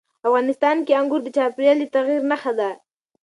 افغانستان 0.27 0.77
کې 0.85 0.91
انګور 0.99 1.21
د 1.23 1.27
چاپېریال 1.35 1.77
د 1.81 1.85
تغیر 1.95 2.21
نښه 2.31 2.51
ده. 2.59 2.69